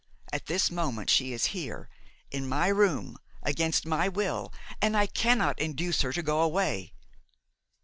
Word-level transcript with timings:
At 0.33 0.47
this 0.47 0.71
moment 0.71 1.11
she 1.11 1.31
is 1.31 1.45
here, 1.53 1.87
in 2.31 2.49
my 2.49 2.69
room, 2.69 3.19
against 3.43 3.85
my 3.85 4.07
will, 4.07 4.51
and 4.81 4.97
I 4.97 5.05
cannot 5.05 5.59
induce 5.59 6.01
her 6.01 6.11
to 6.11 6.23
go 6.23 6.41
away." 6.41 6.95